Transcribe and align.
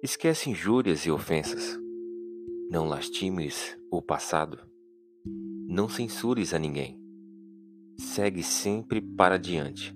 Esquece 0.00 0.48
injúrias 0.48 1.00
e 1.06 1.10
ofensas. 1.10 1.76
Não 2.70 2.86
lastimes 2.86 3.76
o 3.90 4.00
passado. 4.00 4.60
Não 5.66 5.88
censures 5.88 6.54
a 6.54 6.58
ninguém. 6.58 7.02
Segue 7.98 8.44
sempre 8.44 9.00
para 9.00 9.36
diante 9.36 9.92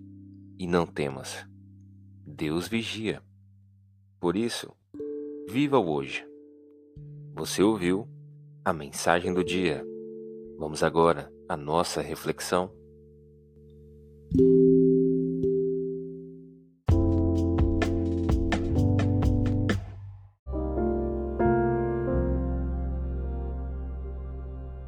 e 0.58 0.66
não 0.66 0.84
temas. 0.84 1.46
Deus 2.26 2.66
vigia. 2.66 3.22
Por 4.18 4.36
isso, 4.36 4.74
viva 5.48 5.78
o 5.78 5.88
hoje. 5.88 6.26
Você 7.36 7.62
ouviu 7.62 8.08
a 8.64 8.72
mensagem 8.72 9.32
do 9.32 9.44
dia. 9.44 9.86
Vamos 10.58 10.82
agora 10.82 11.32
à 11.48 11.56
nossa 11.56 12.02
reflexão. 12.02 12.72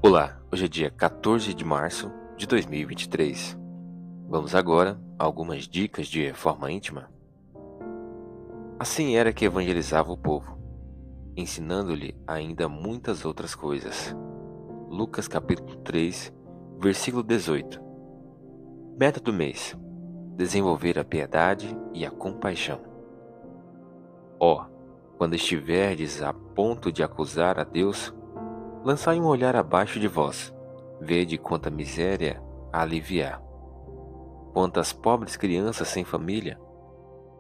Olá, 0.07 0.39
hoje 0.53 0.67
é 0.67 0.69
dia 0.69 0.91
14 0.91 1.55
de 1.55 1.65
março 1.65 2.13
de 2.37 2.47
2023. 2.47 3.59
Vamos 4.29 4.55
agora 4.55 5.01
a 5.19 5.25
algumas 5.25 5.67
dicas 5.67 6.09
de 6.09 6.23
reforma 6.23 6.71
íntima. 6.71 7.11
Assim 8.79 9.17
era 9.17 9.33
que 9.33 9.47
evangelizava 9.47 10.13
o 10.13 10.17
povo, 10.19 10.59
ensinando-lhe 11.35 12.15
ainda 12.27 12.69
muitas 12.69 13.25
outras 13.25 13.55
coisas. 13.55 14.15
Lucas 14.91 15.27
capítulo 15.27 15.77
3, 15.77 16.31
versículo 16.79 17.23
18. 17.23 17.81
Meta 19.01 19.21
do 19.21 19.33
mês: 19.33 19.75
desenvolver 20.37 20.99
a 20.99 21.05
piedade 21.05 21.75
e 21.95 22.05
a 22.05 22.11
compaixão. 22.11 22.79
Ó, 24.39 24.67
oh, 24.67 25.17
quando 25.17 25.35
estiverdes 25.35 26.21
a 26.21 26.35
ponto 26.35 26.93
de 26.93 27.03
acusar 27.03 27.59
a 27.59 27.65
Deus, 27.65 28.13
Lançai 28.85 29.19
um 29.19 29.25
olhar 29.25 29.57
abaixo 29.57 29.99
de 29.99 30.07
vós, 30.07 30.55
vede 31.01 31.39
quanta 31.39 31.71
miséria 31.71 32.43
aliviar. 32.71 33.43
Quantas 34.53 34.93
pobres 34.93 35.39
crianças 35.39 35.89
sem 35.89 36.05
família, 36.05 36.61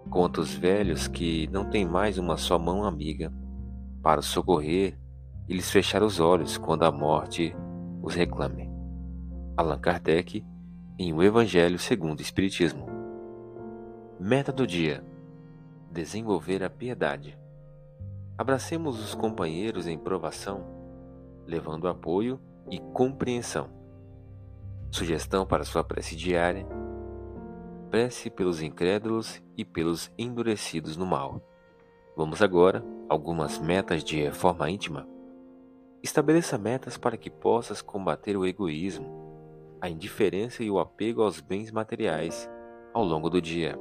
quantos 0.08 0.54
velhos 0.54 1.06
que 1.06 1.46
não 1.48 1.68
têm 1.68 1.84
mais 1.84 2.16
uma 2.16 2.38
só 2.38 2.58
mão 2.58 2.82
amiga 2.82 3.30
para 4.02 4.22
socorrer 4.22 4.98
e 5.46 5.52
lhes 5.52 5.70
fechar 5.70 6.02
os 6.02 6.18
olhos 6.18 6.56
quando 6.56 6.84
a 6.84 6.90
morte 6.90 7.54
os 8.02 8.14
reclame. 8.14 8.72
Allan 9.54 9.78
Kardec, 9.78 10.42
em 10.98 11.12
O 11.12 11.22
Evangelho 11.22 11.78
segundo 11.78 12.20
o 12.20 12.22
Espiritismo. 12.22 12.86
Meta 14.18 14.50
do 14.50 14.66
dia: 14.66 15.04
desenvolver 15.92 16.64
a 16.64 16.70
piedade. 16.70 17.38
Abracemos 18.38 18.98
os 18.98 19.14
companheiros 19.14 19.86
em 19.86 19.98
provação 19.98 20.83
levando 21.46 21.88
apoio 21.88 22.40
e 22.70 22.78
compreensão. 22.92 23.70
Sugestão 24.90 25.46
para 25.46 25.64
sua 25.64 25.82
prece 25.82 26.16
diária: 26.16 26.66
prece 27.90 28.30
pelos 28.30 28.62
incrédulos 28.62 29.42
e 29.56 29.64
pelos 29.64 30.12
endurecidos 30.18 30.96
no 30.96 31.06
mal. 31.06 31.42
Vamos 32.16 32.42
agora 32.42 32.84
algumas 33.08 33.58
metas 33.58 34.04
de 34.04 34.20
reforma 34.22 34.70
íntima. 34.70 35.06
Estabeleça 36.02 36.58
metas 36.58 36.96
para 36.96 37.16
que 37.16 37.30
possas 37.30 37.80
combater 37.80 38.36
o 38.36 38.46
egoísmo, 38.46 39.78
a 39.80 39.88
indiferença 39.88 40.62
e 40.62 40.70
o 40.70 40.78
apego 40.78 41.22
aos 41.22 41.40
bens 41.40 41.70
materiais 41.70 42.48
ao 42.92 43.02
longo 43.02 43.28
do 43.28 43.40
dia, 43.40 43.78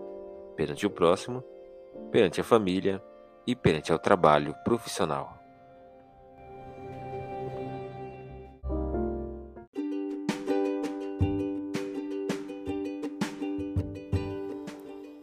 perante 0.56 0.86
o 0.86 0.90
próximo, 0.90 1.44
perante 2.12 2.42
a 2.42 2.44
família 2.44 3.04
e 3.46 3.56
perante 3.56 3.92
ao 3.92 4.00
trabalho 4.00 4.56
profissional. 4.64 5.33